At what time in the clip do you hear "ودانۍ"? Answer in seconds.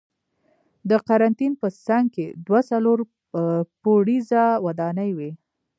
4.65-5.11